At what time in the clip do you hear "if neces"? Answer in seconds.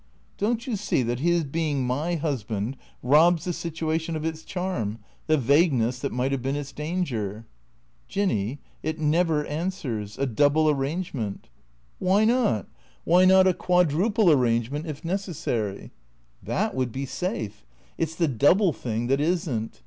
14.87-15.35